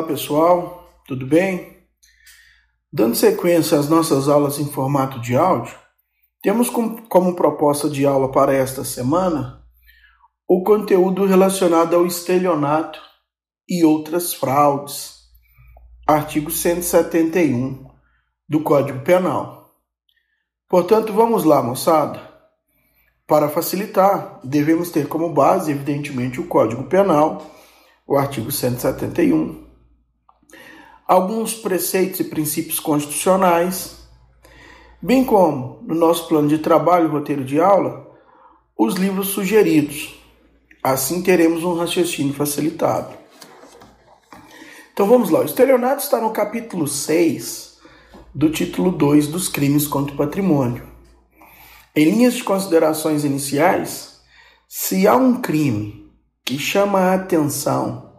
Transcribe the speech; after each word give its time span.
Olá 0.00 0.08
pessoal, 0.08 1.02
tudo 1.06 1.26
bem? 1.26 1.76
Dando 2.90 3.14
sequência 3.14 3.78
às 3.78 3.86
nossas 3.86 4.30
aulas 4.30 4.58
em 4.58 4.64
formato 4.64 5.20
de 5.20 5.36
áudio, 5.36 5.74
temos 6.40 6.70
como 6.70 7.36
proposta 7.36 7.86
de 7.86 8.06
aula 8.06 8.32
para 8.32 8.54
esta 8.54 8.82
semana 8.82 9.62
o 10.48 10.64
conteúdo 10.64 11.26
relacionado 11.26 11.94
ao 11.94 12.06
estelionato 12.06 12.98
e 13.68 13.84
outras 13.84 14.32
fraudes, 14.32 15.16
artigo 16.08 16.50
171 16.50 17.86
do 18.48 18.62
Código 18.62 19.00
Penal. 19.00 19.70
Portanto, 20.66 21.12
vamos 21.12 21.44
lá, 21.44 21.62
moçada. 21.62 22.26
Para 23.26 23.50
facilitar, 23.50 24.40
devemos 24.42 24.88
ter 24.88 25.08
como 25.08 25.34
base, 25.34 25.70
evidentemente, 25.70 26.40
o 26.40 26.46
Código 26.46 26.84
Penal, 26.84 27.44
o 28.06 28.16
artigo 28.16 28.50
171, 28.50 29.68
alguns 31.10 31.54
preceitos 31.54 32.20
e 32.20 32.24
princípios 32.24 32.78
constitucionais, 32.78 33.96
bem 35.02 35.24
como, 35.24 35.82
no 35.82 35.96
nosso 35.96 36.28
plano 36.28 36.46
de 36.46 36.58
trabalho 36.58 37.08
e 37.08 37.10
roteiro 37.10 37.44
de 37.44 37.60
aula, 37.60 38.08
os 38.78 38.94
livros 38.94 39.30
sugeridos. 39.30 40.14
Assim 40.80 41.20
teremos 41.20 41.64
um 41.64 41.74
raciocínio 41.74 42.32
facilitado. 42.32 43.12
Então 44.92 45.04
vamos 45.04 45.30
lá. 45.30 45.40
O 45.40 45.44
estelionato 45.44 46.04
está 46.04 46.20
no 46.20 46.30
capítulo 46.30 46.86
6 46.86 47.80
do 48.32 48.48
título 48.48 48.92
2 48.92 49.26
dos 49.26 49.48
crimes 49.48 49.88
contra 49.88 50.14
o 50.14 50.16
patrimônio. 50.16 50.86
Em 51.96 52.04
linhas 52.04 52.34
de 52.34 52.44
considerações 52.44 53.24
iniciais, 53.24 54.20
se 54.68 55.08
há 55.08 55.16
um 55.16 55.40
crime 55.40 56.08
que 56.44 56.56
chama 56.56 57.00
a 57.00 57.14
atenção 57.14 58.09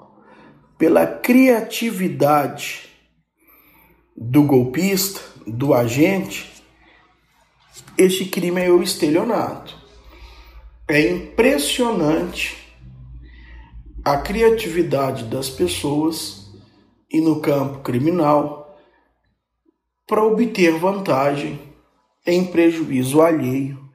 pela 0.81 1.05
criatividade 1.05 2.89
do 4.17 4.41
golpista, 4.41 5.21
do 5.45 5.75
agente, 5.75 6.51
este 7.95 8.25
crime 8.25 8.61
é 8.61 8.71
o 8.71 8.81
estelionato. 8.81 9.77
É 10.87 11.07
impressionante 11.07 12.57
a 14.03 14.17
criatividade 14.17 15.25
das 15.25 15.51
pessoas 15.51 16.49
e 17.11 17.21
no 17.21 17.41
campo 17.41 17.81
criminal 17.81 18.75
para 20.07 20.23
obter 20.23 20.79
vantagem 20.79 21.61
em 22.25 22.43
prejuízo 22.43 23.21
alheio, 23.21 23.87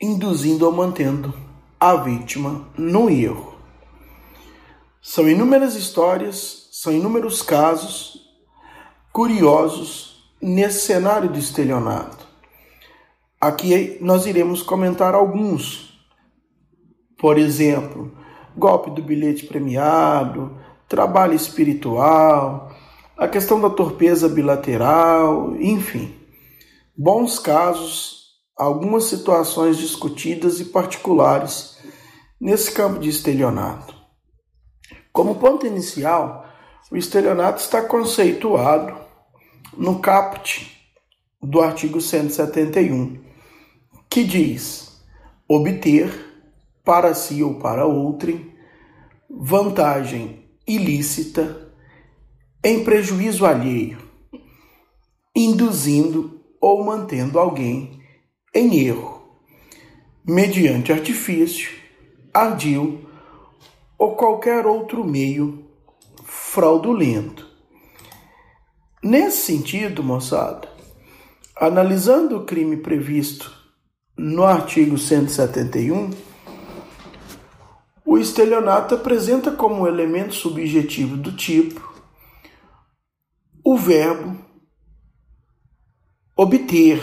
induzindo 0.00 0.64
ou 0.64 0.72
mantendo 0.72 1.34
a 1.78 1.94
vítima 1.94 2.72
no 2.74 3.10
erro. 3.10 3.55
São 5.08 5.28
inúmeras 5.28 5.76
histórias, 5.76 6.68
são 6.72 6.92
inúmeros 6.92 7.40
casos 7.40 8.20
curiosos 9.12 10.30
nesse 10.42 10.86
cenário 10.86 11.30
do 11.30 11.38
estelionato. 11.38 12.26
Aqui 13.40 13.98
nós 14.00 14.26
iremos 14.26 14.62
comentar 14.62 15.14
alguns. 15.14 15.96
Por 17.16 17.38
exemplo, 17.38 18.12
golpe 18.56 18.90
do 18.90 19.00
bilhete 19.00 19.46
premiado, 19.46 20.58
trabalho 20.88 21.34
espiritual, 21.34 22.74
a 23.16 23.28
questão 23.28 23.60
da 23.60 23.70
torpeza 23.70 24.28
bilateral, 24.28 25.54
enfim 25.56 26.14
bons 26.96 27.38
casos, 27.38 28.24
algumas 28.56 29.04
situações 29.04 29.76
discutidas 29.76 30.60
e 30.60 30.64
particulares 30.66 31.76
nesse 32.40 32.72
campo 32.72 32.98
de 32.98 33.10
estelionato. 33.10 33.95
Como 35.16 35.36
ponto 35.36 35.66
inicial, 35.66 36.46
o 36.90 36.96
estelionato 36.98 37.58
está 37.62 37.80
conceituado 37.80 38.94
no 39.74 39.98
caput 39.98 40.70
do 41.42 41.62
artigo 41.62 42.02
171, 42.02 43.24
que 44.10 44.22
diz: 44.22 45.00
obter 45.48 46.12
para 46.84 47.14
si 47.14 47.42
ou 47.42 47.54
para 47.54 47.86
outrem 47.86 48.52
vantagem 49.30 50.50
ilícita 50.68 51.72
em 52.62 52.84
prejuízo 52.84 53.46
alheio, 53.46 53.96
induzindo 55.34 56.42
ou 56.60 56.84
mantendo 56.84 57.38
alguém 57.38 58.02
em 58.54 58.86
erro, 58.86 59.40
mediante 60.26 60.92
artifício, 60.92 61.70
ardil 62.34 63.05
ou 63.98 64.14
qualquer 64.14 64.66
outro 64.66 65.04
meio 65.04 65.64
fraudulento. 66.24 67.46
Nesse 69.02 69.46
sentido, 69.46 70.02
moçada, 70.02 70.68
analisando 71.56 72.38
o 72.38 72.44
crime 72.44 72.76
previsto 72.76 73.52
no 74.16 74.44
artigo 74.44 74.98
171, 74.98 76.10
o 78.04 78.18
estelionato 78.18 78.94
apresenta 78.94 79.50
como 79.50 79.86
elemento 79.86 80.34
subjetivo 80.34 81.16
do 81.16 81.32
tipo 81.32 81.86
o 83.64 83.76
verbo 83.76 84.38
obter. 86.36 87.02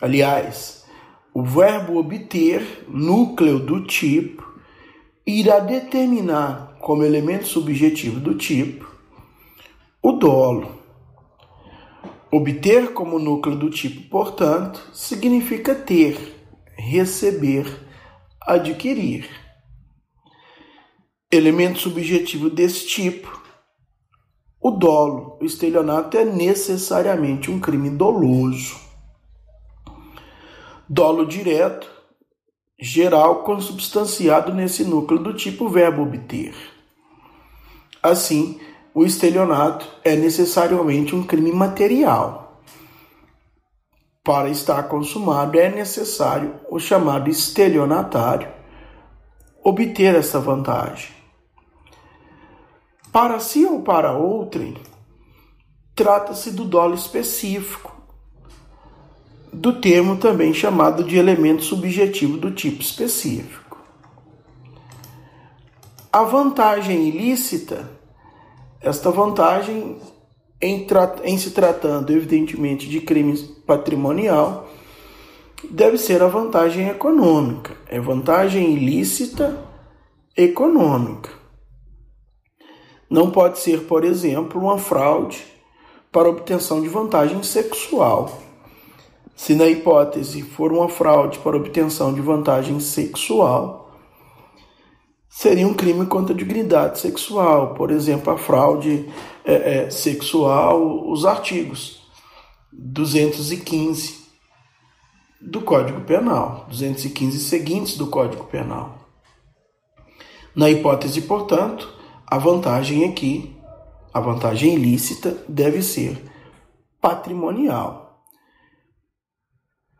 Aliás, 0.00 0.86
o 1.34 1.42
verbo 1.42 1.98
obter, 1.98 2.86
núcleo 2.88 3.58
do 3.58 3.84
tipo, 3.84 4.45
irá 5.26 5.58
determinar 5.58 6.76
como 6.80 7.02
elemento 7.02 7.46
subjetivo 7.46 8.20
do 8.20 8.34
tipo 8.36 8.86
o 10.02 10.12
dolo. 10.12 10.76
Obter 12.30 12.92
como 12.92 13.18
núcleo 13.18 13.56
do 13.56 13.70
tipo, 13.70 14.08
portanto, 14.08 14.90
significa 14.92 15.74
ter, 15.74 16.16
receber, 16.76 17.66
adquirir. 18.40 19.28
Elemento 21.30 21.80
subjetivo 21.80 22.48
desse 22.48 22.86
tipo 22.86 23.46
o 24.60 24.70
dolo, 24.72 25.38
o 25.40 25.44
estelionato 25.44 26.18
é 26.18 26.24
necessariamente 26.24 27.52
um 27.52 27.60
crime 27.60 27.88
doloso. 27.88 28.74
Dolo 30.88 31.24
direto, 31.24 31.88
geral, 32.78 33.42
consubstanciado 33.42 34.52
nesse 34.52 34.84
núcleo 34.84 35.22
do 35.22 35.34
tipo 35.34 35.68
verbo 35.68 36.02
obter. 36.02 36.54
Assim, 38.02 38.60
o 38.94 39.04
estelionato 39.04 39.86
é 40.04 40.14
necessariamente 40.14 41.14
um 41.14 41.22
crime 41.22 41.52
material. 41.52 42.62
Para 44.22 44.48
estar 44.48 44.82
consumado, 44.84 45.58
é 45.58 45.70
necessário 45.70 46.54
o 46.70 46.78
chamado 46.78 47.30
estelionatário 47.30 48.48
obter 49.62 50.14
essa 50.14 50.38
vantagem 50.38 51.16
para 53.16 53.40
si 53.40 53.64
ou 53.64 53.80
para 53.80 54.12
outrem, 54.12 54.76
trata-se 55.94 56.50
do 56.50 56.66
dolo 56.66 56.94
específico, 56.94 57.95
do 59.56 59.72
termo 59.80 60.16
também 60.16 60.52
chamado 60.52 61.02
de 61.02 61.16
elemento 61.16 61.62
subjetivo 61.62 62.36
do 62.36 62.50
tipo 62.50 62.82
específico. 62.82 63.78
A 66.12 66.22
vantagem 66.22 67.08
ilícita, 67.08 67.90
esta 68.80 69.10
vantagem 69.10 69.98
em, 70.60 70.86
em 71.24 71.38
se 71.38 71.50
tratando 71.52 72.12
evidentemente 72.12 72.86
de 72.86 73.00
crime 73.00 73.36
patrimonial, 73.66 74.68
deve 75.70 75.96
ser 75.96 76.22
a 76.22 76.28
vantagem 76.28 76.88
econômica. 76.88 77.74
É 77.88 77.98
vantagem 77.98 78.74
ilícita 78.74 79.58
econômica. 80.36 81.30
Não 83.08 83.30
pode 83.30 83.58
ser, 83.58 83.84
por 83.84 84.04
exemplo, 84.04 84.60
uma 84.60 84.76
fraude 84.76 85.42
para 86.12 86.28
obtenção 86.28 86.82
de 86.82 86.88
vantagem 86.88 87.42
sexual. 87.42 88.45
Se 89.36 89.54
na 89.54 89.66
hipótese 89.66 90.40
for 90.40 90.72
uma 90.72 90.88
fraude 90.88 91.38
para 91.40 91.58
obtenção 91.58 92.14
de 92.14 92.22
vantagem 92.22 92.80
sexual, 92.80 93.94
seria 95.28 95.68
um 95.68 95.74
crime 95.74 96.06
contra 96.06 96.34
a 96.34 96.36
dignidade 96.36 96.98
sexual, 96.98 97.74
por 97.74 97.90
exemplo, 97.90 98.32
a 98.32 98.38
fraude 98.38 99.06
é, 99.44 99.84
é, 99.84 99.90
sexual, 99.90 101.06
os 101.12 101.26
artigos 101.26 102.02
215 102.72 104.24
do 105.38 105.60
Código 105.60 106.00
Penal, 106.00 106.64
215 106.70 107.38
seguintes 107.40 107.98
do 107.98 108.06
Código 108.06 108.44
Penal. 108.44 108.96
Na 110.54 110.70
hipótese, 110.70 111.20
portanto, 111.20 111.92
a 112.26 112.38
vantagem 112.38 113.04
aqui, 113.04 113.54
a 114.14 114.18
vantagem 114.18 114.74
ilícita, 114.74 115.36
deve 115.46 115.82
ser 115.82 116.24
patrimonial. 117.02 118.05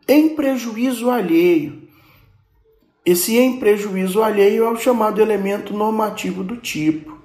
Em 0.08 0.37
prejuízo 0.37 1.11
alheio. 1.11 1.82
Esse 3.05 3.37
em 3.38 3.58
prejuízo 3.58 4.23
alheio 4.23 4.64
é 4.64 4.70
o 4.70 4.76
chamado 4.76 5.20
elemento 5.20 5.75
normativo 5.75 6.44
do 6.44 6.56
tipo. 6.56 7.19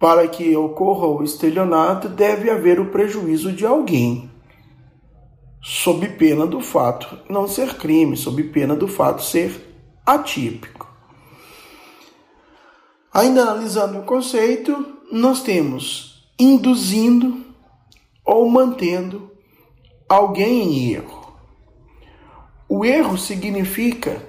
Para 0.00 0.26
que 0.26 0.56
ocorra 0.56 1.06
o 1.06 1.22
estelionato, 1.22 2.08
deve 2.08 2.50
haver 2.50 2.80
o 2.80 2.86
prejuízo 2.86 3.52
de 3.52 3.66
alguém, 3.66 4.30
sob 5.60 6.08
pena 6.10 6.46
do 6.46 6.60
fato 6.60 7.18
não 7.28 7.46
ser 7.46 7.74
crime, 7.74 8.16
sob 8.16 8.42
pena 8.44 8.74
do 8.74 8.88
fato 8.88 9.22
ser 9.22 9.60
atípico. 10.04 10.88
Ainda 13.12 13.42
analisando 13.42 13.98
o 13.98 14.04
conceito, 14.04 14.94
nós 15.10 15.42
temos 15.42 16.28
induzindo 16.38 17.44
ou 18.24 18.48
mantendo 18.48 19.30
alguém 20.08 20.62
em 20.62 20.92
erro. 20.92 21.17
O 22.68 22.84
erro 22.84 23.16
significa 23.16 24.22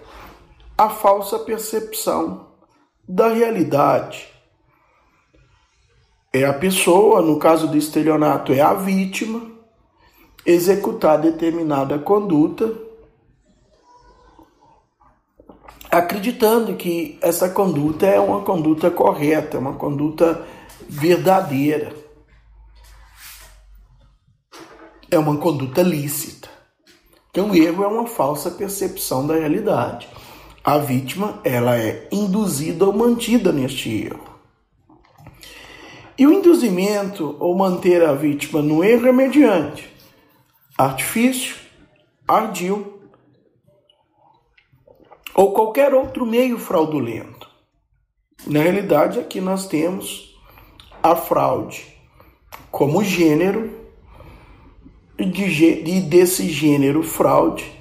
a 0.77 0.89
falsa 0.89 1.37
percepção 1.39 2.47
da 3.05 3.27
realidade. 3.27 4.29
É 6.31 6.45
a 6.45 6.53
pessoa, 6.53 7.21
no 7.21 7.37
caso 7.37 7.67
do 7.67 7.75
estelionato, 7.75 8.53
é 8.53 8.61
a 8.61 8.73
vítima, 8.73 9.51
executar 10.45 11.19
determinada 11.19 11.99
conduta, 11.99 12.73
acreditando 15.91 16.75
que 16.75 17.17
essa 17.21 17.49
conduta 17.49 18.05
é 18.05 18.19
uma 18.19 18.41
conduta 18.41 18.89
correta, 18.89 19.59
uma 19.59 19.73
conduta 19.73 20.47
verdadeira. 20.87 21.93
É 25.11 25.17
uma 25.19 25.35
conduta 25.37 25.81
lícita. 25.81 26.58
Então, 27.29 27.51
o 27.51 27.55
erro 27.55 27.83
é 27.83 27.87
uma 27.87 28.07
falsa 28.07 28.51
percepção 28.51 29.25
da 29.25 29.35
realidade 29.35 30.07
a 30.63 30.77
vítima 30.77 31.39
ela 31.43 31.77
é 31.77 32.07
induzida 32.11 32.85
ou 32.85 32.93
mantida 32.93 33.51
neste 33.51 34.03
erro. 34.03 34.23
E 36.17 36.27
o 36.27 36.33
induzimento 36.33 37.37
ou 37.39 37.57
manter 37.57 38.03
a 38.03 38.13
vítima 38.13 38.61
no 38.61 38.83
erro 38.83 39.07
é 39.07 39.11
mediante 39.11 39.89
artifício, 40.77 41.55
ardil 42.27 43.01
ou 45.33 45.53
qualquer 45.53 45.93
outro 45.93 46.25
meio 46.25 46.59
fraudulento. 46.59 47.49
Na 48.45 48.61
realidade, 48.61 49.19
aqui 49.19 49.41
nós 49.41 49.67
temos 49.67 50.37
a 51.01 51.15
fraude 51.15 51.85
como 52.69 53.03
gênero 53.03 53.78
e 55.19 56.01
desse 56.01 56.47
gênero 56.49 57.03
fraude 57.03 57.79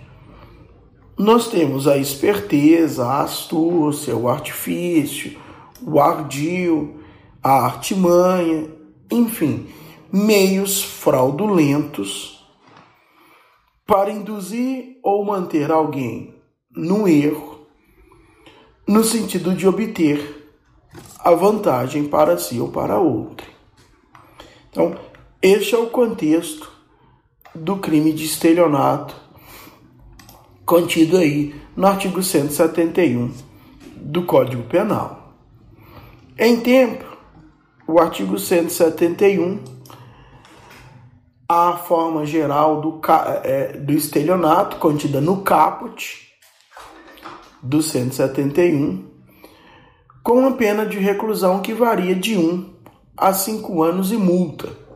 nós 1.19 1.49
temos 1.49 1.89
a 1.89 1.97
esperteza, 1.97 3.05
a 3.05 3.23
astúcia, 3.23 4.17
o 4.17 4.29
artifício, 4.29 5.37
o 5.83 5.99
ardil, 5.99 7.01
a 7.43 7.65
artimanha, 7.65 8.71
enfim, 9.11 9.67
meios 10.13 10.81
fraudulentos 10.81 12.47
para 13.85 14.13
induzir 14.13 14.99
ou 15.03 15.25
manter 15.25 15.73
alguém 15.73 16.37
no 16.71 17.09
erro, 17.09 17.67
no 18.87 19.03
sentido 19.03 19.55
de 19.55 19.67
obter 19.67 20.49
a 21.19 21.33
vantagem 21.33 22.05
para 22.05 22.39
si 22.39 22.61
ou 22.61 22.69
para 22.69 23.01
outro. 23.01 23.47
Então, 24.71 24.95
este 25.43 25.75
é 25.75 25.79
o 25.79 25.89
contexto 25.89 26.78
do 27.61 27.77
crime 27.77 28.13
de 28.13 28.25
estelionato 28.25 29.15
contido 30.65 31.17
aí 31.17 31.55
no 31.75 31.87
artigo 31.87 32.23
171 32.23 33.33
do 33.97 34.25
Código 34.25 34.63
Penal. 34.65 35.35
Em 36.39 36.61
tempo, 36.61 37.05
o 37.87 37.99
artigo 37.99 38.39
171, 38.39 39.61
a 41.49 41.73
forma 41.73 42.27
geral 42.27 42.81
do, 42.83 43.01
é, 43.43 43.73
do 43.79 43.93
estelionato 43.93 44.77
contida 44.77 45.21
no 45.21 45.43
caput 45.43 46.29
do 47.63 47.83
171, 47.83 49.09
com 50.23 50.41
uma 50.41 50.53
pena 50.53 50.85
de 50.85 50.99
reclusão 50.99 51.61
que 51.61 51.73
varia 51.73 52.15
de 52.15 52.37
1 52.37 52.75
a 53.17 53.33
5 53.33 53.83
anos 53.83 54.13
e 54.13 54.17
multa. 54.17 54.88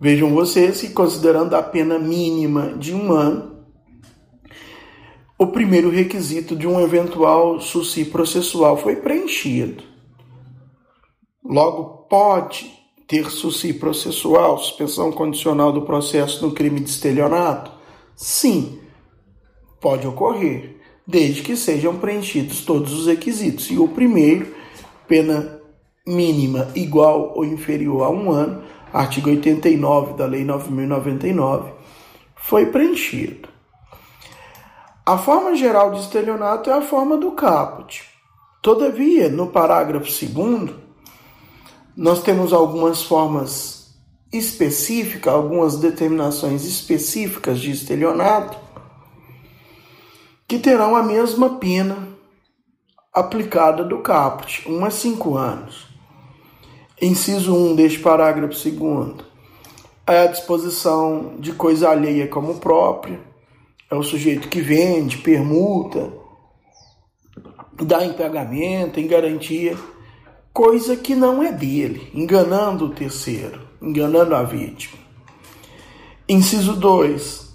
Vejam 0.00 0.34
vocês 0.34 0.80
que, 0.80 0.88
considerando 0.88 1.54
a 1.54 1.62
pena 1.62 1.98
mínima 1.98 2.72
de 2.78 2.94
um 2.94 3.12
ano, 3.12 3.66
o 5.38 5.48
primeiro 5.48 5.90
requisito 5.90 6.56
de 6.56 6.66
um 6.66 6.80
eventual 6.80 7.60
suci 7.60 8.06
processual 8.06 8.78
foi 8.78 8.96
preenchido. 8.96 9.84
Logo, 11.44 12.06
pode 12.08 12.72
ter 13.06 13.30
suci 13.30 13.74
processual, 13.74 14.56
suspensão 14.56 15.12
condicional 15.12 15.70
do 15.70 15.82
processo 15.82 16.46
no 16.46 16.54
crime 16.54 16.80
de 16.80 16.88
estelionato? 16.88 17.70
Sim, 18.16 18.78
pode 19.82 20.06
ocorrer, 20.06 20.76
desde 21.06 21.42
que 21.42 21.56
sejam 21.56 21.98
preenchidos 21.98 22.64
todos 22.64 22.92
os 22.92 23.06
requisitos. 23.06 23.70
E 23.70 23.78
o 23.78 23.88
primeiro, 23.88 24.54
pena 25.06 25.60
mínima 26.06 26.68
igual 26.74 27.34
ou 27.36 27.44
inferior 27.44 28.04
a 28.04 28.10
um 28.10 28.30
ano, 28.30 28.62
artigo 28.92 29.30
89 29.30 30.14
da 30.14 30.26
Lei 30.26 30.44
9099, 30.44 31.72
foi 32.34 32.66
preenchido. 32.66 33.48
A 35.04 35.18
forma 35.18 35.54
geral 35.56 35.92
de 35.92 36.00
estelionato 36.00 36.70
é 36.70 36.72
a 36.72 36.82
forma 36.82 37.16
do 37.16 37.32
caput. 37.32 38.04
Todavia, 38.62 39.28
no 39.28 39.48
parágrafo 39.48 40.06
2, 40.06 40.70
nós 41.96 42.22
temos 42.22 42.52
algumas 42.52 43.02
formas 43.02 43.80
específicas, 44.32 45.32
algumas 45.32 45.76
determinações 45.76 46.64
específicas 46.64 47.58
de 47.58 47.70
estelionato 47.70 48.58
que 50.46 50.58
terão 50.58 50.94
a 50.96 51.02
mesma 51.02 51.58
pena 51.58 52.08
aplicada 53.12 53.84
do 53.84 53.98
caput, 53.98 54.68
1 54.68 54.84
a 54.84 54.90
5 54.90 55.36
anos. 55.36 55.89
Inciso 57.00 57.54
1 57.54 57.76
deste 57.76 57.98
parágrafo 57.98 58.52
2 58.52 59.14
é 60.06 60.22
a 60.22 60.26
disposição 60.26 61.36
de 61.38 61.52
coisa 61.52 61.88
alheia 61.88 62.26
como 62.26 62.56
própria 62.56 63.30
é 63.90 63.94
o 63.96 64.04
sujeito 64.04 64.48
que 64.48 64.60
vende, 64.60 65.18
permuta, 65.18 66.12
dá 67.82 68.04
em 68.04 68.12
pagamento, 68.12 69.00
em 69.00 69.06
garantia, 69.08 69.76
coisa 70.52 70.96
que 70.96 71.14
não 71.14 71.42
é 71.42 71.50
dele, 71.50 72.08
enganando 72.14 72.84
o 72.84 72.90
terceiro, 72.90 73.60
enganando 73.82 74.36
a 74.36 74.44
vítima. 74.44 74.96
Inciso 76.28 76.76
2. 76.76 77.50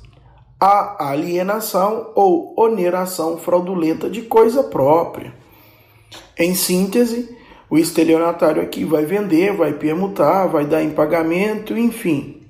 A 0.60 1.10
alienação 1.10 2.12
ou 2.16 2.54
oneração 2.58 3.38
fraudulenta 3.38 4.10
de 4.10 4.24
coisa 4.24 4.62
própria. 4.62 5.34
Em 6.38 6.54
síntese, 6.54 7.34
o 7.70 7.78
estelionatário 7.78 8.62
aqui 8.62 8.84
vai 8.84 9.06
vender, 9.06 9.54
vai 9.54 9.74
permutar, 9.74 10.48
vai 10.48 10.66
dar 10.66 10.84
em 10.84 10.92
pagamento, 10.92 11.78
enfim, 11.78 12.42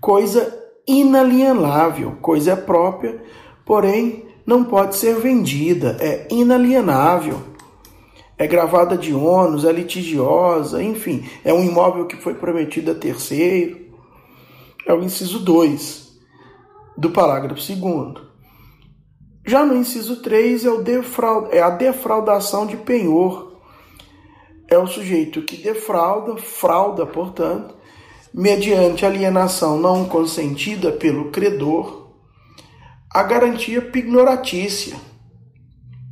coisa 0.00 0.56
inalienável, 0.86 2.16
coisa 2.20 2.56
própria, 2.56 3.20
porém 3.64 4.24
não 4.46 4.62
pode 4.64 4.96
ser 4.96 5.16
vendida, 5.16 5.96
é 6.00 6.28
inalienável. 6.30 7.40
É 8.38 8.46
gravada 8.46 8.98
de 8.98 9.14
ônus, 9.14 9.64
é 9.64 9.72
litigiosa, 9.72 10.82
enfim, 10.82 11.26
é 11.42 11.54
um 11.54 11.64
imóvel 11.64 12.06
que 12.06 12.16
foi 12.16 12.34
prometido 12.34 12.90
a 12.90 12.94
terceiro. 12.94 13.86
É 14.86 14.92
o 14.92 15.02
inciso 15.02 15.38
2 15.38 16.06
do 16.96 17.10
parágrafo 17.10 17.60
2. 17.60 18.26
Já 19.46 19.64
no 19.64 19.74
inciso 19.74 20.20
3 20.22 20.66
é, 20.66 20.68
é 21.52 21.62
a 21.62 21.70
defraudação 21.70 22.66
de 22.66 22.76
penhor. 22.76 23.45
É 24.68 24.76
o 24.76 24.86
sujeito 24.86 25.42
que 25.42 25.56
defrauda, 25.56 26.36
frauda, 26.36 27.06
portanto, 27.06 27.74
mediante 28.34 29.06
alienação 29.06 29.78
não 29.78 30.04
consentida 30.04 30.92
pelo 30.92 31.30
credor, 31.30 32.10
a 33.10 33.22
garantia 33.22 33.80
pignoratícia, 33.80 34.96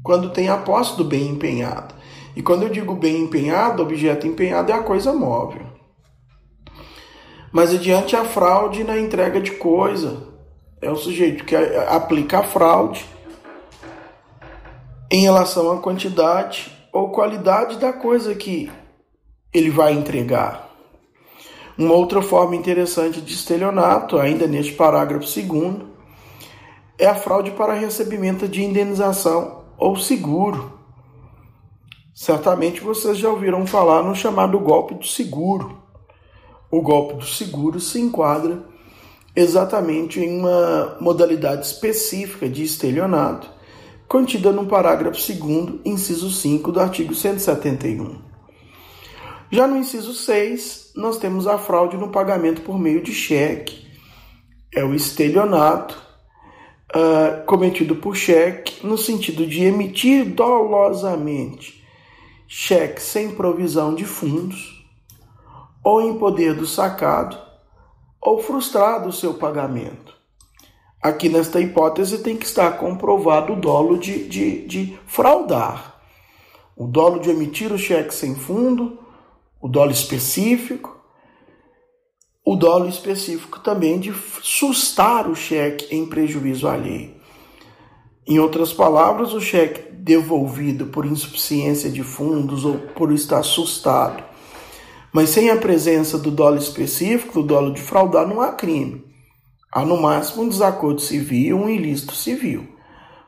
quando 0.03 0.31
tem 0.31 0.49
a 0.49 0.57
posse 0.57 0.97
do 0.97 1.05
bem 1.05 1.29
empenhado. 1.29 1.95
E 2.37 2.43
quando 2.43 2.63
eu 2.63 2.69
digo 2.69 2.95
bem 2.95 3.23
empenhado, 3.23 3.83
objeto 3.83 4.27
empenhado 4.27 4.73
é 4.73 4.75
a 4.75 4.83
coisa 4.83 5.13
móvel. 5.13 5.67
Mas 7.53 7.75
adiante 7.75 8.17
a 8.17 8.25
fraude 8.25 8.83
na 8.83 8.99
entrega 8.99 9.41
de 9.41 9.53
coisa, 9.53 10.29
é 10.81 10.91
o 10.91 10.97
sujeito 10.97 11.45
que 11.45 11.55
aplica 11.57 12.41
a 12.41 12.43
fraude 12.43 13.05
em 15.11 15.21
relação 15.21 15.71
à 15.71 15.79
quantidade 15.79 16.74
ou 16.95 17.11
qualidade 17.11 17.77
da 17.79 17.93
coisa 17.93 18.37
que 18.37 18.71
ele 19.53 19.69
vai 19.69 19.93
entregar. 19.93 20.71
Uma 21.77 21.93
outra 21.93 22.23
forma 22.23 22.55
interessante 22.55 23.21
de 23.21 23.35
estelionato, 23.35 24.17
ainda 24.17 24.47
neste 24.47 24.75
parágrafo 24.75 25.27
segundo, 25.27 25.89
é 26.97 27.07
a 27.07 27.17
fraude 27.17 27.51
para 27.51 27.73
recebimento 27.73 28.47
de 28.47 28.63
indenização 28.63 29.65
ou 29.77 29.97
seguro. 29.97 30.79
Certamente 32.15 32.81
vocês 32.81 33.19
já 33.19 33.29
ouviram 33.29 33.67
falar 33.67 34.05
no 34.05 34.15
chamado 34.15 34.61
golpe 34.61 34.95
do 34.95 35.05
seguro. 35.05 35.83
O 36.71 36.81
golpe 36.81 37.15
do 37.15 37.27
seguro 37.27 37.81
se 37.81 38.01
enquadra 38.01 38.63
exatamente 39.35 40.21
em 40.21 40.39
uma 40.39 40.97
modalidade 41.01 41.67
específica 41.67 42.49
de 42.49 42.63
estelionato, 42.63 43.51
contida 44.09 44.53
no 44.53 44.67
parágrafo 44.67 45.19
2, 45.19 45.81
inciso 45.85 46.31
5 46.31 46.73
do 46.73 46.81
artigo 46.81 47.15
171. 47.15 48.21
Já 49.51 49.67
no 49.67 49.77
inciso 49.77 50.13
6, 50.13 50.93
nós 50.97 51.19
temos 51.19 51.47
a 51.47 51.59
fraude 51.59 51.97
no 51.97 52.11
pagamento 52.11 52.63
por 52.63 52.79
meio 52.79 53.03
de 53.03 53.13
cheque. 53.13 53.87
É 54.75 54.85
o 54.85 54.95
estelionato 54.95 55.97
uh, 56.95 57.45
cometido 57.47 57.97
por 57.97 58.17
cheque, 58.17 58.85
no 58.87 58.99
sentido 58.99 59.47
de 59.47 59.65
emitir 59.65 60.25
dolosamente 60.25 61.85
cheque 62.47 63.03
sem 63.03 63.31
provisão 63.31 63.95
de 63.95 64.05
fundos, 64.05 64.85
ou 65.83 66.01
em 66.01 66.19
poder 66.19 66.55
do 66.55 66.67
sacado, 66.67 67.37
ou 68.21 68.41
frustrado 68.41 69.09
o 69.09 69.13
seu 69.13 69.35
pagamento. 69.35 70.04
Aqui 71.05 71.29
nesta 71.29 71.61
hipótese 71.61 72.17
tem 72.17 72.35
que 72.35 72.47
estar 72.47 72.79
comprovado 72.79 73.53
o 73.53 73.57
dolo 73.57 73.99
de, 73.99 74.27
de, 74.27 74.67
de 74.67 74.99
fraudar, 75.07 76.01
o 76.75 76.87
dolo 76.87 77.21
de 77.21 77.29
emitir 77.29 77.71
o 77.71 77.77
cheque 77.77 78.15
sem 78.15 78.35
fundo, 78.35 78.99
o 79.61 79.69
dolo 79.69 79.91
específico, 79.91 80.99
o 82.43 82.57
dolo 82.57 82.89
específico 82.89 83.61
também 83.61 84.01
de 84.01 84.15
sustar 84.41 85.29
o 85.29 85.37
cheque 85.37 85.95
em 85.95 86.07
prejuízo 86.07 86.67
alheio. 86.67 87.17
Em 88.27 88.39
outras 88.39 88.73
palavras, 88.73 89.35
o 89.35 89.43
cheque 89.43 89.93
devolvido 89.93 90.87
por 90.87 91.05
insuficiência 91.05 91.91
de 91.91 92.03
fundos 92.03 92.65
ou 92.65 92.79
por 92.79 93.13
estar 93.13 93.41
assustado, 93.41 94.25
mas 95.13 95.29
sem 95.29 95.51
a 95.51 95.57
presença 95.59 96.17
do 96.17 96.31
dolo 96.31 96.57
específico, 96.57 97.43
do 97.43 97.47
dolo 97.47 97.75
de 97.75 97.83
fraudar, 97.83 98.27
não 98.27 98.41
há 98.41 98.53
crime. 98.53 99.14
Há 99.75 99.85
no 99.85 100.01
máximo 100.01 100.45
um 100.45 100.49
desacordo 100.49 101.01
civil, 101.01 101.57
um 101.57 101.69
ilícito 101.69 102.15
civil. 102.15 102.69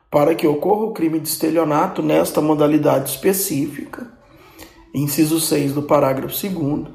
Para 0.09 0.33
que 0.33 0.47
ocorra 0.47 0.85
o 0.85 0.93
crime 0.93 1.19
de 1.19 1.27
estelionato 1.27 2.01
nesta 2.01 2.39
modalidade 2.39 3.09
específica, 3.09 4.09
inciso 4.95 5.41
6 5.41 5.73
do 5.73 5.83
parágrafo 5.83 6.33
2 6.33 6.87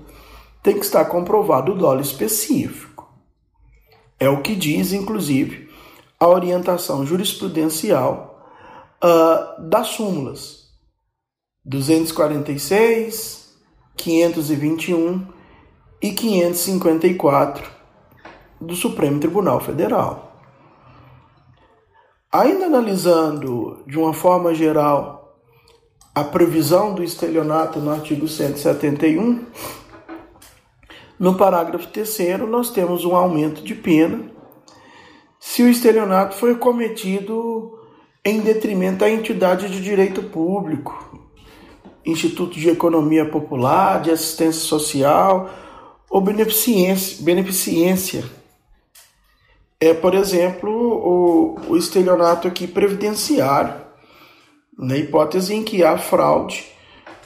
tem 0.63 0.79
que 0.79 0.87
estar 0.87 1.05
comprovado 1.05 1.73
o 1.73 1.75
dolo 1.77 2.01
específico. 2.01 3.13
É 4.19 4.27
o 4.31 4.41
que 4.41 4.55
diz, 4.55 4.95
inclusive, 4.95 5.69
a 6.19 6.27
orientação 6.27 7.05
jurisprudencial 7.05 8.49
uh, 9.05 9.69
das 9.69 9.89
súmulas 9.89 10.69
246, 11.63 13.53
521 13.97 15.27
e 16.01 16.11
554 16.13 17.82
do 18.63 18.75
Supremo 18.75 19.21
Tribunal 19.21 19.61
Federal. 19.61 20.33
Ainda 22.31 22.67
analisando 22.67 23.83
de 23.87 23.99
uma 23.99 24.15
forma 24.15 24.55
geral 24.55 25.39
a 26.15 26.25
previsão 26.25 26.95
do 26.95 27.03
estelionato 27.03 27.79
no 27.79 27.91
artigo 27.91 28.29
171, 28.29 29.45
no 31.19 31.35
parágrafo 31.37 31.89
3, 31.89 32.41
nós 32.49 32.71
temos 32.71 33.05
um 33.05 33.15
aumento 33.15 33.63
de 33.63 33.75
pena 33.75 34.31
se 35.39 35.63
o 35.63 35.69
estelionato 35.69 36.37
foi 36.37 36.55
cometido 36.55 37.79
em 38.25 38.41
detrimento 38.41 38.99
da 38.99 39.11
entidade 39.11 39.69
de 39.69 39.83
direito 39.83 40.23
público, 40.23 41.21
Instituto 42.05 42.59
de 42.59 42.69
Economia 42.69 43.25
Popular, 43.25 44.01
de 44.01 44.11
Assistência 44.11 44.63
Social 44.63 45.51
ou 46.09 46.21
beneficência. 46.21 47.25
beneficência. 47.25 48.42
É, 49.83 49.93
por 49.93 50.15
exemplo, 50.15 50.71
o, 50.71 51.73
o 51.73 51.77
estelionato 51.77 52.47
aqui 52.47 52.69
previdenciário, 52.69 53.75
na 54.79 54.97
hipótese 54.97 55.55
em 55.57 55.65
que 55.65 55.83
há 55.83 55.99
fraude 55.99 56.65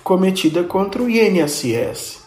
cometida 0.02 0.64
contra 0.64 1.02
o 1.02 1.10
INSS 1.10 2.26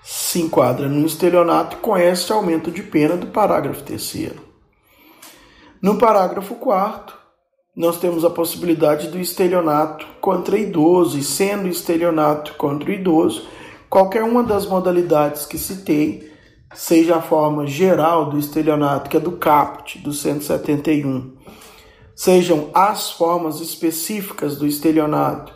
se 0.00 0.40
enquadra 0.40 0.86
no 0.88 1.04
estelionato 1.04 1.78
com 1.78 1.98
este 1.98 2.32
aumento 2.32 2.70
de 2.70 2.84
pena 2.84 3.16
do 3.16 3.26
parágrafo 3.26 3.82
3. 3.82 4.30
No 5.82 5.98
parágrafo 5.98 6.54
4, 6.54 7.16
nós 7.74 7.98
temos 7.98 8.24
a 8.24 8.30
possibilidade 8.30 9.08
do 9.08 9.18
estelionato 9.18 10.06
contra 10.20 10.56
idoso, 10.56 11.18
e 11.18 11.22
sendo 11.24 11.66
estelionato 11.66 12.54
contra 12.54 12.92
idoso, 12.92 13.48
qualquer 13.90 14.22
uma 14.22 14.44
das 14.44 14.66
modalidades 14.66 15.46
que 15.46 15.58
citei, 15.58 16.30
seja 16.74 17.16
a 17.16 17.22
forma 17.22 17.66
geral 17.66 18.30
do 18.30 18.38
estelionato, 18.38 19.08
que 19.08 19.16
é 19.16 19.20
do 19.20 19.32
CAPT, 19.32 19.98
do 19.98 20.12
171, 20.12 21.32
sejam 22.14 22.70
as 22.74 23.10
formas 23.10 23.60
específicas 23.60 24.56
do 24.56 24.66
estelionato, 24.66 25.52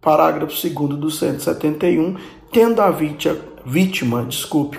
parágrafo 0.00 0.54
2 0.54 0.98
do 0.98 1.10
171, 1.10 2.16
tendo 2.52 2.80
a 2.80 2.90
vítima 2.90 3.54
vítima, 3.64 4.24
desculpe, 4.24 4.78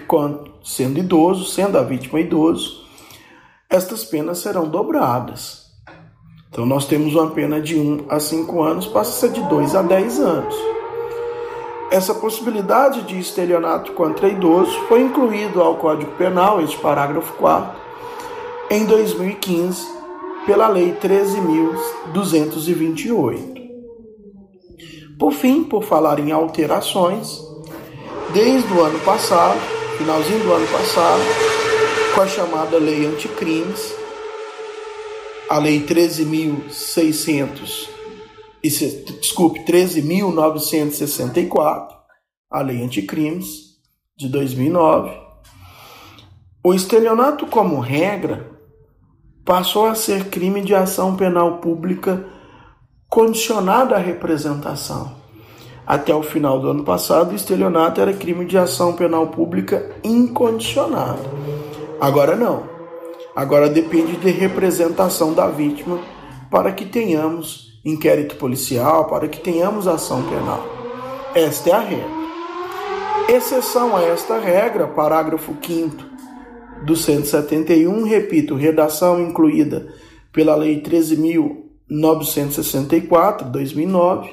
sendo 0.63 0.99
idoso, 0.99 1.45
sendo 1.45 1.77
a 1.77 1.83
vítima 1.83 2.19
idoso, 2.19 2.85
estas 3.69 4.05
penas 4.05 4.37
serão 4.39 4.69
dobradas. 4.69 5.65
Então 6.49 6.65
nós 6.65 6.85
temos 6.85 7.15
uma 7.15 7.31
pena 7.31 7.59
de 7.59 7.75
1 7.77 8.05
a 8.09 8.19
5 8.19 8.61
anos, 8.61 8.87
passa 8.87 9.09
a 9.09 9.29
ser 9.29 9.31
de 9.33 9.47
2 9.49 9.75
a 9.75 9.81
10 9.81 10.19
anos. 10.19 10.75
Essa 11.91 12.15
possibilidade 12.15 13.03
de 13.03 13.19
estelionato 13.19 13.91
contra 13.93 14.27
idoso 14.27 14.71
foi 14.87 15.01
incluído 15.01 15.61
ao 15.61 15.75
Código 15.75 16.13
Penal, 16.13 16.59
este 16.61 16.77
parágrafo 16.77 17.31
4, 17.33 17.79
em 18.71 18.85
2015, 18.85 19.93
pela 20.45 20.67
Lei 20.67 20.95
13.228. 21.01 23.55
Por 25.17 25.31
fim, 25.31 25.63
por 25.63 25.81
falar 25.83 26.19
em 26.19 26.31
alterações, 26.31 27.41
desde 28.33 28.71
o 28.73 28.81
ano 28.81 28.99
passado, 28.99 29.57
finalzinho 29.97 30.43
do 30.43 30.51
ano 30.51 30.67
passado, 30.67 31.23
com 32.13 32.21
a 32.21 32.27
chamada 32.27 32.77
Lei 32.77 33.05
Anticrimes, 33.05 33.95
a 35.49 35.57
Lei 35.59 35.85
13.600, 35.85 37.94
desculpe, 38.69 39.65
13.964, 39.65 41.89
a 42.50 42.62
Lei 42.62 42.84
Anticrimes 42.84 43.75
de 44.17 44.29
2009. 44.29 45.12
O 46.63 46.74
estelionato, 46.74 47.45
como 47.48 47.79
regra, 47.79 48.50
passou 49.43 49.86
a 49.86 49.95
ser 49.95 50.29
crime 50.29 50.62
de 50.62 50.74
ação 50.74 51.15
penal 51.15 51.60
pública 51.60 52.25
condicionada 53.07 53.95
à 53.95 54.00
representação 54.00 55.25
até 55.86 56.15
o 56.15 56.24
final 56.24 56.60
do 56.60 56.72
ano 56.72 56.84
passado, 56.84 57.31
o 57.31 57.36
estelionato 57.36 58.01
era 58.01 58.12
crime 58.12 58.45
de 58.45 58.57
ação 58.57 58.93
penal 58.93 59.27
pública 59.27 59.91
incondicionada. 60.03 61.22
Agora 62.01 62.36
não. 62.36 62.63
Agora 63.36 63.69
depende 63.69 64.17
de 64.17 64.31
representação 64.31 65.34
da 65.34 65.48
vítima 65.48 66.00
para 66.50 66.72
que 66.72 66.86
tenhamos 66.86 67.64
inquérito 67.85 68.35
policial, 68.37 69.05
para 69.05 69.27
que 69.27 69.39
tenhamos 69.39 69.87
ação 69.87 70.23
penal. 70.23 70.65
Esta 71.35 71.69
é 71.69 71.73
a 71.73 71.79
regra. 71.79 72.25
Exceção 73.29 73.95
a 73.95 74.01
esta 74.01 74.39
regra, 74.39 74.87
parágrafo 74.87 75.55
5 75.61 76.03
do 76.83 76.95
171, 76.95 78.03
repito, 78.03 78.55
redação 78.55 79.21
incluída 79.21 79.93
pela 80.31 80.55
Lei 80.55 80.81
13.964, 80.81 83.51
2009, 83.51 84.31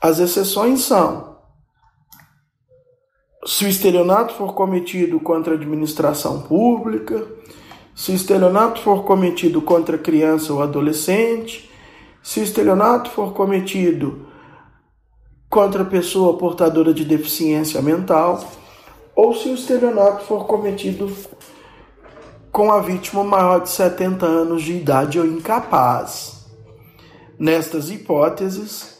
as 0.00 0.18
exceções 0.18 0.80
são: 0.80 1.38
se 3.46 3.64
o 3.64 3.68
estelionato 3.68 4.34
for 4.34 4.52
cometido 4.54 5.20
contra 5.20 5.54
a 5.54 5.56
administração 5.56 6.42
pública, 6.42 7.26
se 7.94 8.12
o 8.12 8.14
estelionato 8.14 8.82
for 8.82 9.04
cometido 9.04 9.62
contra 9.62 9.96
criança 9.96 10.52
ou 10.52 10.62
adolescente, 10.62 11.69
se 12.22 12.40
o 12.40 12.42
estelionato 12.42 13.10
for 13.10 13.32
cometido 13.32 14.26
contra 15.48 15.84
pessoa 15.84 16.38
portadora 16.38 16.94
de 16.94 17.04
deficiência 17.04 17.82
mental, 17.82 18.44
ou 19.16 19.34
se 19.34 19.48
o 19.48 19.54
estelionato 19.54 20.24
for 20.24 20.46
cometido 20.46 21.12
com 22.52 22.70
a 22.70 22.80
vítima 22.80 23.24
maior 23.24 23.60
de 23.60 23.70
70 23.70 24.24
anos 24.26 24.62
de 24.62 24.74
idade 24.74 25.18
ou 25.18 25.26
incapaz. 25.26 26.46
Nestas 27.38 27.90
hipóteses, 27.90 28.98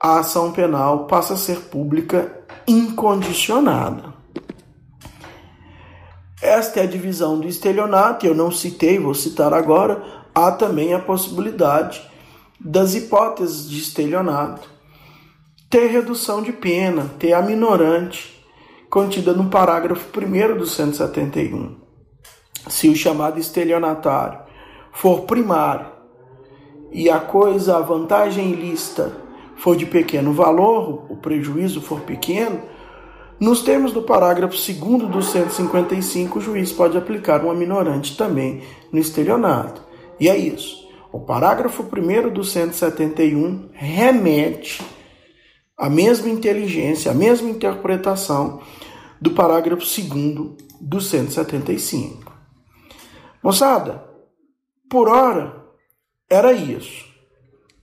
a 0.00 0.18
ação 0.18 0.52
penal 0.52 1.06
passa 1.06 1.34
a 1.34 1.36
ser 1.36 1.58
pública 1.60 2.44
incondicionada. 2.66 4.14
Esta 6.42 6.80
é 6.80 6.82
a 6.84 6.86
divisão 6.86 7.38
do 7.38 7.46
estelionato, 7.46 8.24
eu 8.26 8.34
não 8.34 8.50
citei, 8.50 8.98
vou 8.98 9.14
citar 9.14 9.52
agora. 9.52 10.02
Há 10.34 10.52
também 10.52 10.94
a 10.94 10.98
possibilidade 10.98 12.09
das 12.60 12.94
hipóteses 12.94 13.68
de 13.68 13.78
estelionato, 13.80 14.68
ter 15.70 15.86
redução 15.86 16.42
de 16.42 16.52
pena, 16.52 17.10
ter 17.18 17.32
a 17.32 17.40
minorante 17.40 18.44
contida 18.90 19.32
no 19.32 19.48
parágrafo 19.48 20.06
1 20.18 20.58
do 20.58 20.66
171. 20.66 21.76
Se 22.68 22.88
o 22.88 22.94
chamado 22.94 23.38
estelionatário 23.38 24.40
for 24.92 25.22
primário 25.22 25.86
e 26.92 27.08
a 27.08 27.18
coisa, 27.18 27.78
a 27.78 27.80
vantagem 27.80 28.50
ilícita 28.50 29.16
for 29.56 29.76
de 29.76 29.86
pequeno 29.86 30.32
valor, 30.32 31.06
o 31.08 31.16
prejuízo 31.16 31.80
for 31.80 32.00
pequeno, 32.00 32.60
nos 33.38 33.62
termos 33.62 33.92
do 33.92 34.02
parágrafo 34.02 34.54
2 34.54 35.08
do 35.08 35.22
155, 35.22 36.38
o 36.38 36.42
juiz 36.42 36.72
pode 36.72 36.98
aplicar 36.98 37.42
uma 37.42 37.54
minorante 37.54 38.16
também 38.16 38.62
no 38.92 38.98
estelionato. 38.98 39.80
E 40.18 40.28
é 40.28 40.36
isso. 40.36 40.89
O 41.12 41.18
parágrafo 41.20 41.82
1 41.82 42.32
do 42.32 42.44
171 42.44 43.70
remete 43.72 44.80
à 45.76 45.90
mesma 45.90 46.28
inteligência, 46.28 47.10
à 47.10 47.14
mesma 47.14 47.50
interpretação 47.50 48.60
do 49.20 49.32
parágrafo 49.32 49.82
2 49.82 50.56
do 50.80 51.00
175. 51.00 52.32
Moçada, 53.42 54.04
por 54.88 55.08
hora 55.08 55.64
era 56.28 56.52
isso. 56.52 57.08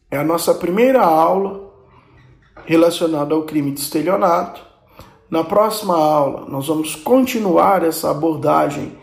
É 0.10 0.18
a 0.18 0.24
nossa 0.24 0.54
primeira 0.54 1.02
aula 1.02 1.70
relacionada 2.66 3.36
ao 3.36 3.44
crime 3.44 3.72
de 3.72 3.82
estelionato. 3.82 4.66
Na 5.30 5.44
próxima 5.44 5.98
aula, 5.98 6.46
nós 6.50 6.68
vamos 6.68 6.96
continuar 6.96 7.84
essa 7.84 8.10
abordagem 8.10 8.98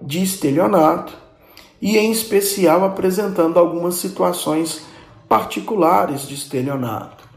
de 0.00 0.22
estelionato 0.22 1.23
e, 1.84 1.98
em 1.98 2.10
especial, 2.10 2.82
apresentando 2.82 3.58
algumas 3.58 3.96
situações 3.96 4.86
particulares 5.28 6.26
de 6.26 6.32
estelionato. 6.32 7.28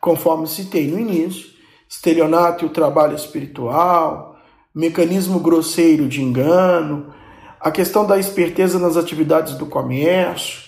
Conforme 0.00 0.48
citei 0.48 0.88
no 0.88 0.98
início, 0.98 1.50
estelionato 1.88 2.64
e 2.64 2.66
o 2.66 2.70
trabalho 2.70 3.14
espiritual, 3.14 4.40
mecanismo 4.74 5.38
grosseiro 5.38 6.08
de 6.08 6.20
engano, 6.20 7.14
a 7.60 7.70
questão 7.70 8.04
da 8.04 8.18
esperteza 8.18 8.76
nas 8.80 8.96
atividades 8.96 9.54
do 9.54 9.66
comércio, 9.66 10.64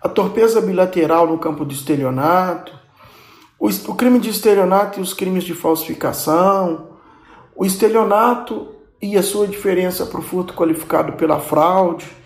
a 0.00 0.08
torpeza 0.08 0.58
bilateral 0.58 1.26
no 1.26 1.36
campo 1.36 1.66
do 1.66 1.74
estelionato, 1.74 2.72
o, 3.58 3.94
crime 3.94 4.18
de 4.18 4.30
estelionato 4.30 5.00
e 5.00 5.02
os 5.02 5.12
crimes 5.12 5.44
de 5.44 5.52
falsificação, 5.52 6.92
o 7.54 7.66
estelionato 7.66 8.74
e 9.02 9.18
a 9.18 9.22
sua 9.22 9.46
diferença 9.46 10.06
para 10.06 10.20
o 10.20 10.22
furto 10.22 10.54
qualificado 10.54 11.12
pela 11.12 11.40
fraude, 11.40 12.16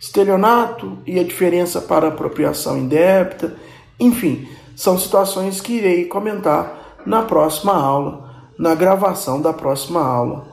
estelionato 0.00 0.98
e 1.06 1.18
a 1.18 1.24
diferença 1.24 1.80
para 1.80 2.08
apropriação 2.08 2.78
indébita, 2.78 3.56
enfim, 3.98 4.48
são 4.76 4.98
situações 4.98 5.60
que 5.60 5.74
irei 5.74 6.04
comentar 6.04 7.00
na 7.04 7.22
próxima 7.22 7.72
aula, 7.72 8.52
na 8.58 8.74
gravação 8.74 9.40
da 9.40 9.52
próxima 9.52 10.00
aula, 10.00 10.52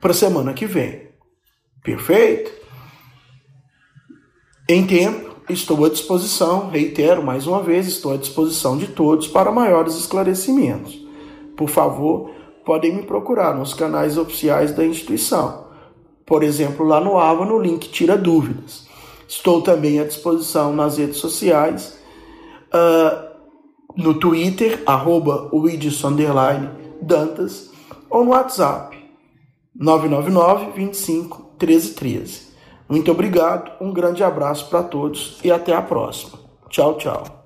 para 0.00 0.14
semana 0.14 0.54
que 0.54 0.66
vem. 0.66 1.08
Perfeito? 1.82 2.50
Em 4.68 4.86
tempo, 4.86 5.36
estou 5.48 5.84
à 5.84 5.88
disposição, 5.88 6.68
reitero 6.68 7.22
mais 7.22 7.46
uma 7.46 7.62
vez, 7.62 7.86
estou 7.86 8.12
à 8.12 8.16
disposição 8.16 8.76
de 8.76 8.88
todos 8.88 9.28
para 9.28 9.50
maiores 9.50 9.94
esclarecimentos. 9.96 10.98
Por 11.56 11.68
favor, 11.68 12.30
podem 12.64 12.94
me 12.94 13.02
procurar 13.02 13.54
nos 13.54 13.72
canais 13.74 14.18
oficiais 14.18 14.72
da 14.72 14.84
instituição. 14.84 15.67
Por 16.28 16.42
exemplo, 16.42 16.86
lá 16.86 17.00
no 17.00 17.18
AVA, 17.18 17.46
no 17.46 17.58
link 17.58 17.88
Tira 17.88 18.16
Dúvidas. 18.16 18.86
Estou 19.26 19.62
também 19.62 19.98
à 19.98 20.04
disposição 20.04 20.74
nas 20.74 20.98
redes 20.98 21.16
sociais, 21.16 21.98
uh, 22.68 23.28
no 23.96 24.14
Twitter, 24.14 24.82
arroba 24.86 25.50
Dantas, 27.00 27.70
ou 28.10 28.24
no 28.24 28.30
WhatsApp, 28.30 28.96
999 29.74 30.72
25 30.72 31.36
1313. 31.58 32.48
Muito 32.88 33.10
obrigado, 33.10 33.72
um 33.80 33.92
grande 33.92 34.22
abraço 34.22 34.68
para 34.68 34.82
todos 34.82 35.38
e 35.42 35.50
até 35.50 35.74
a 35.74 35.82
próxima. 35.82 36.38
Tchau, 36.68 36.96
tchau. 36.96 37.37